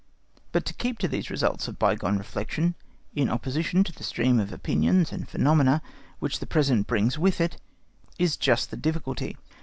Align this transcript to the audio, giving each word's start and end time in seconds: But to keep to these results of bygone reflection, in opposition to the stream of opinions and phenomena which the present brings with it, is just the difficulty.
But 0.51 0.65
to 0.65 0.73
keep 0.73 0.97
to 0.97 1.07
these 1.07 1.29
results 1.29 1.67
of 1.67 1.77
bygone 1.77 2.17
reflection, 2.17 2.73
in 3.15 3.29
opposition 3.29 3.83
to 3.83 3.91
the 3.91 4.03
stream 4.03 4.39
of 4.39 4.51
opinions 4.51 5.11
and 5.11 5.29
phenomena 5.29 5.83
which 6.17 6.39
the 6.39 6.47
present 6.47 6.87
brings 6.87 7.19
with 7.19 7.39
it, 7.39 7.57
is 8.17 8.35
just 8.35 8.71
the 8.71 8.77
difficulty. 8.77 9.37